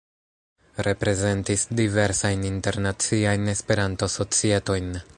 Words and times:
Reprezentis 0.87 1.65
diversajn 1.81 2.49
internaciajn 2.51 3.55
Esperanto-societojn. 3.57 4.95